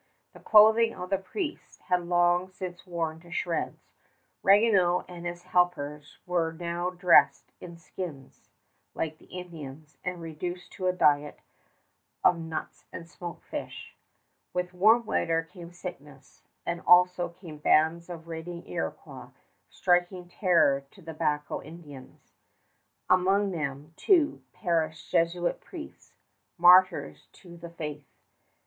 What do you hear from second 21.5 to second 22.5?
Indians.